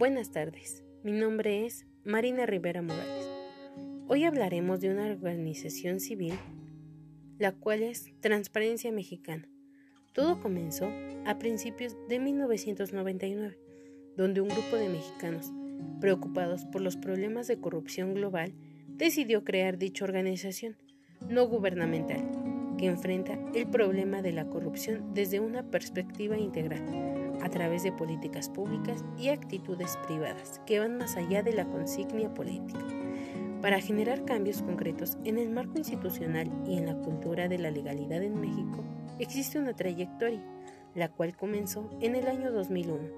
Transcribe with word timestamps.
Buenas 0.00 0.30
tardes, 0.30 0.82
mi 1.02 1.12
nombre 1.12 1.66
es 1.66 1.84
Marina 2.04 2.46
Rivera 2.46 2.80
Morales. 2.80 3.28
Hoy 4.08 4.24
hablaremos 4.24 4.80
de 4.80 4.88
una 4.88 5.04
organización 5.04 6.00
civil, 6.00 6.32
la 7.38 7.52
cual 7.52 7.82
es 7.82 8.10
Transparencia 8.20 8.90
Mexicana. 8.92 9.46
Todo 10.14 10.40
comenzó 10.40 10.90
a 11.26 11.38
principios 11.38 11.98
de 12.08 12.18
1999, 12.18 13.58
donde 14.16 14.40
un 14.40 14.48
grupo 14.48 14.76
de 14.76 14.88
mexicanos, 14.88 15.52
preocupados 16.00 16.64
por 16.64 16.80
los 16.80 16.96
problemas 16.96 17.46
de 17.46 17.60
corrupción 17.60 18.14
global, 18.14 18.54
decidió 18.96 19.44
crear 19.44 19.76
dicha 19.76 20.06
organización 20.06 20.78
no 21.28 21.46
gubernamental 21.46 22.26
que 22.78 22.86
enfrenta 22.86 23.38
el 23.54 23.66
problema 23.68 24.22
de 24.22 24.32
la 24.32 24.46
corrupción 24.48 25.12
desde 25.12 25.40
una 25.40 25.70
perspectiva 25.70 26.38
integral, 26.38 27.19
a 27.42 27.48
través 27.48 27.82
de 27.82 27.92
políticas 27.92 28.48
públicas 28.48 29.04
y 29.18 29.28
actitudes 29.28 29.96
privadas 30.06 30.60
que 30.66 30.78
van 30.78 30.98
más 30.98 31.16
allá 31.16 31.42
de 31.42 31.52
la 31.52 31.66
consignia 31.66 32.32
política, 32.32 32.84
para 33.60 33.80
generar 33.80 34.24
cambios 34.24 34.62
concretos 34.62 35.18
en 35.24 35.38
el 35.38 35.50
marco 35.50 35.76
institucional 35.76 36.50
y 36.66 36.78
en 36.78 36.86
la 36.86 36.94
cultura 36.96 37.48
de 37.48 37.58
la 37.58 37.70
legalidad 37.70 38.22
en 38.22 38.40
México, 38.40 38.82
existe 39.18 39.58
una 39.58 39.74
trayectoria, 39.74 40.42
la 40.94 41.10
cual 41.10 41.36
comenzó 41.36 41.90
en 42.00 42.16
el 42.16 42.26
año 42.26 42.52
2001, 42.52 43.08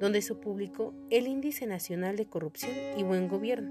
donde 0.00 0.20
se 0.20 0.34
publicó 0.34 0.92
el 1.10 1.28
Índice 1.28 1.66
Nacional 1.66 2.16
de 2.16 2.26
Corrupción 2.26 2.72
y 2.96 3.04
Buen 3.04 3.28
Gobierno, 3.28 3.70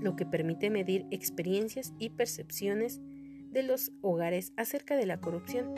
lo 0.00 0.16
que 0.16 0.24
permite 0.24 0.70
medir 0.70 1.06
experiencias 1.10 1.92
y 1.98 2.10
percepciones 2.10 3.00
de 3.50 3.62
los 3.62 3.92
hogares 4.00 4.52
acerca 4.56 4.96
de 4.96 5.06
la 5.06 5.20
corrupción. 5.20 5.74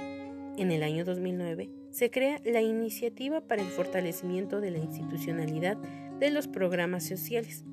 En 0.56 0.70
el 0.70 0.82
año 0.82 1.04
2009 1.04 1.79
se 1.90 2.10
crea 2.10 2.40
la 2.44 2.62
Iniciativa 2.62 3.40
para 3.40 3.62
el 3.62 3.68
Fortalecimiento 3.68 4.60
de 4.60 4.70
la 4.70 4.78
Institucionalidad 4.78 5.76
de 6.18 6.30
los 6.30 6.48
Programas 6.48 7.04
Sociales, 7.04 7.64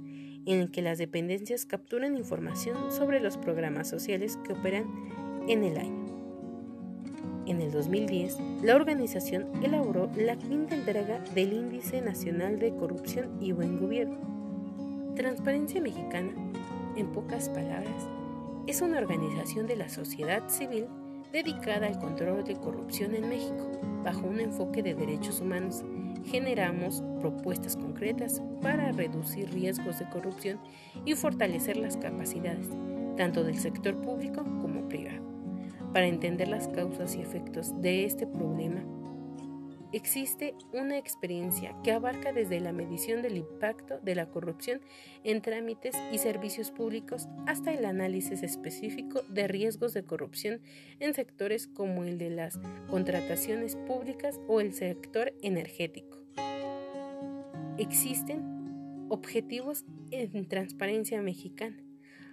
en 0.46 0.60
el 0.60 0.72
que 0.72 0.82
las 0.82 0.98
dependencias 0.98 1.66
capturan 1.66 2.16
información 2.16 2.92
sobre 2.92 3.20
los 3.20 3.38
programas 3.38 3.88
sociales 3.90 4.38
que 4.46 4.54
operan 4.54 4.86
en 5.48 5.64
el 5.64 5.78
año. 5.78 6.08
En 7.46 7.62
el 7.62 7.72
2010, 7.72 8.38
la 8.64 8.76
organización 8.76 9.48
elaboró 9.64 10.10
la 10.18 10.38
quinta 10.38 10.76
entrega 10.76 11.20
del 11.34 11.54
Índice 11.54 12.02
Nacional 12.02 12.60
de 12.60 12.76
Corrupción 12.76 13.38
y 13.42 13.54
Buen 13.54 13.80
Gobierno. 13.80 15.14
Transparencia 15.16 15.82
Mexicana, 15.82 16.34
en 16.96 17.08
pocas 17.12 17.50
palabras, 17.50 18.10
es 18.68 18.82
una 18.82 18.98
organización 18.98 19.66
de 19.66 19.78
la 19.78 19.88
sociedad 19.88 20.50
civil 20.50 20.88
dedicada 21.32 21.88
al 21.88 22.00
control 22.00 22.44
de 22.44 22.56
corrupción 22.56 23.16
en 23.16 23.30
México. 23.30 23.72
Bajo 24.04 24.28
un 24.28 24.40
enfoque 24.40 24.82
de 24.82 24.96
derechos 24.96 25.42
humanos, 25.42 25.84
generamos 26.26 27.04
propuestas 27.20 27.76
concretas 27.76 28.42
para 28.62 28.92
reducir 28.92 29.50
riesgos 29.52 30.00
de 30.00 30.10
corrupción 30.10 30.60
y 31.06 31.16
fortalecer 31.16 31.78
las 31.78 31.98
capacidades, 31.98 32.68
tanto 33.16 33.44
del 33.44 33.58
sector 33.60 34.00
público 34.02 34.44
como 34.62 34.88
privado. 34.88 35.24
Para 35.94 36.08
entender 36.08 36.48
las 36.48 36.68
causas 36.68 37.16
y 37.16 37.22
efectos 37.22 37.80
de 37.82 38.06
este 38.06 38.28
problema, 38.28 38.84
existe 39.98 40.56
una 40.72 40.98
experiencia 40.98 41.76
que 41.84 41.92
abarca 41.92 42.32
desde 42.32 42.60
la 42.60 42.72
medición 42.72 43.22
del 43.22 43.38
impacto 43.38 44.00
de 44.02 44.16
la 44.16 44.30
corrupción 44.30 44.80
en 45.24 45.42
trámites 45.42 45.96
y 46.12 46.20
servicios 46.20 46.72
públicos 46.72 47.28
hasta 47.46 47.74
el 47.74 47.86
análisis 47.86 48.44
específico 48.44 49.22
de 49.28 49.48
riesgos 49.48 49.94
de 49.94 50.04
corrupción 50.04 50.62
en 51.00 51.14
sectores 51.14 51.68
como 51.68 52.04
el 52.04 52.18
de 52.18 52.30
las 52.30 52.60
contrataciones 52.90 53.76
públicas 53.76 54.40
o 54.48 54.62
el 54.62 54.74
sector 54.74 55.34
energético. 55.42 56.18
Existen 57.78 59.06
objetivos 59.10 59.86
en 60.12 60.48
transparencia 60.48 61.22
mexicana, 61.22 61.78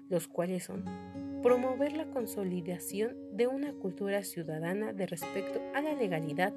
los 0.08 0.28
cuales 0.28 0.64
son 0.64 0.84
promover 1.42 1.92
la 1.92 2.06
consolidación 2.06 3.16
de 3.32 3.46
una 3.46 3.74
cultura 3.74 4.24
ciudadana 4.24 4.94
de 4.94 5.06
respecto 5.06 5.60
a 5.74 5.82
la 5.82 5.92
legalidad, 5.92 6.54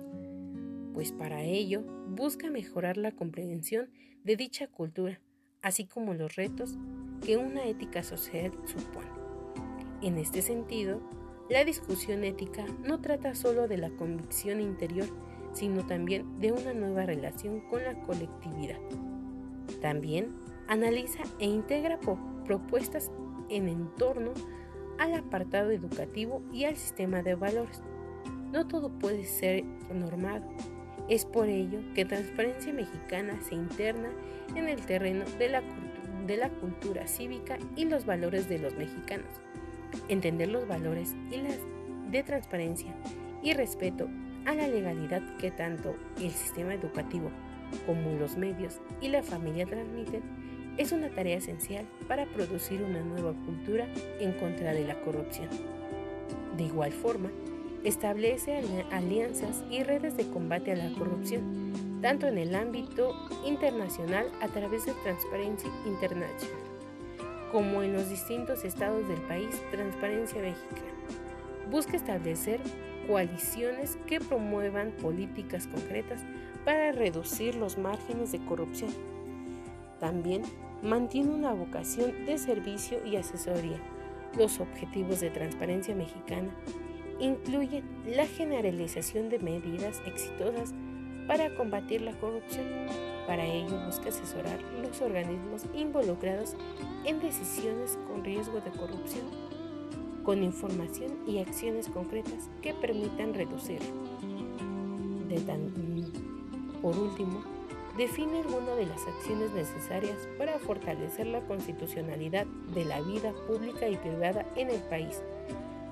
pues 0.98 1.12
para 1.12 1.44
ello 1.44 1.84
busca 2.08 2.50
mejorar 2.50 2.98
la 2.98 3.12
comprensión 3.12 3.88
de 4.24 4.36
dicha 4.36 4.66
cultura, 4.66 5.22
así 5.62 5.86
como 5.86 6.16
los 6.16 6.36
retos 6.36 6.76
que 7.24 7.38
una 7.38 7.66
ética 7.66 8.02
social 8.02 8.52
supone. 8.66 9.12
En 10.02 10.18
este 10.18 10.42
sentido, 10.42 11.00
la 11.52 11.64
discusión 11.64 12.24
ética 12.24 12.66
no 12.84 13.00
trata 13.00 13.36
solo 13.36 13.68
de 13.68 13.78
la 13.78 13.92
convicción 13.92 14.60
interior, 14.60 15.06
sino 15.54 15.86
también 15.86 16.40
de 16.40 16.52
una 16.52 16.74
nueva 16.74 17.06
relación 17.06 17.60
con 17.70 17.84
la 17.84 17.94
colectividad. 18.02 18.80
También 19.84 20.34
analiza 20.68 21.22
e 21.38 21.46
integra 21.46 22.00
propuestas 22.44 23.12
en 23.50 23.88
torno 23.98 24.34
al 24.98 25.14
apartado 25.14 25.70
educativo 25.70 26.42
y 26.52 26.64
al 26.64 26.76
sistema 26.76 27.22
de 27.22 27.36
valores. 27.36 27.84
No 28.52 28.68
todo 28.68 28.90
puede 28.98 29.26
ser 29.26 29.64
normado, 29.94 30.48
es 31.10 31.26
por 31.26 31.48
ello 31.48 31.80
que 31.94 32.06
Transparencia 32.06 32.74
Mexicana 32.74 33.40
se 33.42 33.56
interna 33.56 34.10
en 34.56 34.68
el 34.68 34.82
terreno 34.82 35.26
de 35.40 35.50
la, 36.38 36.50
cultura 36.50 37.08
cívica 37.08 37.58
y 37.76 37.86
los 37.86 38.06
valores 38.06 38.50
de 38.50 38.60
los 38.60 38.76
mexicanos. 38.76 39.30
Entender 40.10 40.50
los 40.50 40.68
valores 40.68 41.16
y 41.32 41.38
las 41.38 41.58
de 42.12 42.24
transparencia 42.24 42.94
y 43.42 43.54
respeto 43.54 44.10
a 44.46 44.56
la 44.56 44.68
legalidad 44.68 45.22
que 45.38 45.52
tanto 45.52 45.96
el 46.22 46.32
sistema 46.32 46.74
educativo 46.74 47.30
como 47.86 48.18
los 48.18 48.38
medios 48.38 48.80
y 49.02 49.10
la 49.10 49.24
familia 49.24 49.66
transmiten 49.66 50.22
es 50.78 50.92
una 50.92 51.10
tarea 51.10 51.38
esencial 51.38 51.86
para 52.08 52.26
producir 52.26 52.82
una 52.82 53.02
nueva 53.02 53.34
cultura 53.46 53.88
en 54.20 54.34
contra 54.34 54.74
de 54.74 54.86
la 54.86 55.00
corrupción. 55.02 55.50
De 56.56 56.64
igual 56.64 56.92
forma, 56.92 57.30
establece 57.84 58.62
alianzas 58.92 59.64
y 59.70 59.84
redes 59.84 60.18
de 60.18 60.28
combate 60.30 60.72
a 60.72 60.76
la 60.76 60.92
corrupción, 60.98 61.74
tanto 62.02 62.28
en 62.28 62.38
el 62.38 62.56
ámbito 62.56 63.16
internacional 63.46 64.28
a 64.42 64.48
través 64.48 64.86
de 64.86 64.94
Transparencia 65.04 65.70
International, 65.86 66.62
como 67.52 67.84
en 67.84 67.94
los 67.94 68.10
distintos 68.10 68.64
estados 68.64 69.08
del 69.08 69.22
país 69.22 69.62
Transparencia 69.72 70.42
Mexicana. 70.42 70.94
Busca 71.72 71.98
establecer 71.98 72.60
coaliciones 73.08 73.98
que 74.06 74.20
promuevan 74.20 74.92
políticas 74.92 75.68
concretas 75.68 76.22
para 76.66 76.92
reducir 76.92 77.56
los 77.56 77.78
márgenes 77.78 78.32
de 78.32 78.44
corrupción. 78.46 78.92
También 80.00 80.44
mantiene 80.84 81.32
una 81.32 81.54
vocación 81.54 82.26
de 82.26 82.38
servicio 82.38 83.06
y 83.06 83.16
asesoría. 83.16 83.80
Los 84.38 84.60
objetivos 84.60 85.22
de 85.22 85.30
Transparencia 85.30 85.96
Mexicana 85.96 86.50
incluyen 87.20 87.84
la 88.06 88.26
generalización 88.28 89.30
de 89.30 89.40
medidas 89.40 90.02
exitosas 90.06 90.74
para 91.28 91.54
combatir 91.56 92.02
la 92.02 92.14
corrupción. 92.20 92.66
Para 93.26 93.46
ello 93.46 93.78
busca 93.86 94.10
asesorar 94.10 94.60
los 94.82 95.02
organismos 95.02 95.66
involucrados 95.76 96.56
en 97.04 97.20
decisiones 97.20 97.98
con 98.08 98.24
riesgo 98.24 98.62
de 98.62 98.72
corrupción, 98.72 99.26
con 100.24 100.44
información 100.44 101.18
y 101.28 101.40
acciones 101.40 101.90
concretas 101.90 102.50
que 102.62 102.74
permitan 102.74 103.34
reducirlo. 103.34 103.88
por 106.82 106.98
último, 106.98 107.44
define 107.98 108.40
algunas 108.40 108.78
de 108.78 108.86
las 108.86 109.06
acciones 109.08 109.52
necesarias 109.52 110.16
para 110.38 110.60
fortalecer 110.60 111.28
la 111.28 111.42
constitucionalidad 111.42 112.46
de 112.74 112.86
la 112.86 113.02
vida 113.02 113.34
pública 113.48 113.90
y 113.90 113.98
privada 113.98 114.46
en 114.56 114.70
el 114.70 114.82
país 114.84 115.22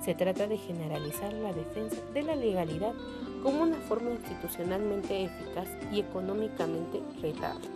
se 0.06 0.14
trata 0.14 0.46
de 0.46 0.56
generalizar 0.56 1.32
la 1.32 1.52
defensa 1.52 1.96
de 2.14 2.22
la 2.22 2.36
legalidad 2.36 2.94
como 3.42 3.64
una 3.64 3.74
forma 3.74 4.12
institucionalmente 4.12 5.24
eficaz 5.24 5.66
y 5.92 5.98
económicamente 5.98 7.02
rentable 7.20 7.66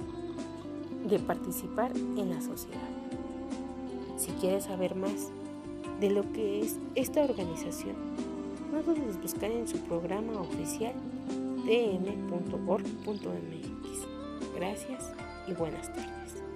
de 1.08 1.18
participar 1.18 1.90
en 1.96 2.30
la 2.30 2.40
sociedad. 2.40 2.88
Si 4.16 4.30
quieres 4.40 4.66
saber 4.66 4.94
más 4.94 5.32
de 5.98 6.10
lo 6.10 6.22
que 6.32 6.60
es 6.60 6.78
esta 6.94 7.24
organización, 7.24 7.96
no 8.70 8.80
dudes 8.84 9.20
buscar 9.20 9.50
en 9.50 9.66
su 9.66 9.78
programa 9.78 10.40
oficial 10.40 10.94
dm.org.mx. 11.64 12.86
Gracias 14.54 15.12
y 15.48 15.52
buenas 15.54 15.92
tardes. 15.92 16.49